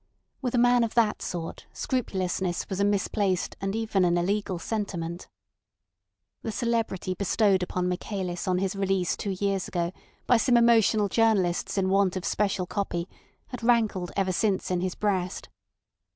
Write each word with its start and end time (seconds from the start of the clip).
With 0.41 0.55
a 0.55 0.57
man 0.57 0.83
of 0.83 0.95
that 0.95 1.21
sort 1.21 1.67
scrupulousness 1.73 2.67
was 2.69 2.79
a 2.79 2.83
misplaced 2.83 3.55
and 3.61 3.75
even 3.75 4.03
an 4.03 4.17
illegal 4.17 4.57
sentiment. 4.57 5.27
The 6.41 6.51
celebrity 6.51 7.13
bestowed 7.13 7.61
upon 7.61 7.87
Michaelis 7.87 8.47
on 8.47 8.57
his 8.57 8.75
release 8.75 9.15
two 9.15 9.35
years 9.39 9.67
ago 9.67 9.91
by 10.25 10.37
some 10.37 10.57
emotional 10.57 11.07
journalists 11.07 11.77
in 11.77 11.87
want 11.89 12.15
of 12.15 12.25
special 12.25 12.65
copy 12.65 13.07
had 13.49 13.61
rankled 13.61 14.11
ever 14.17 14.31
since 14.31 14.71
in 14.71 14.81
his 14.81 14.95
breast. 14.95 15.49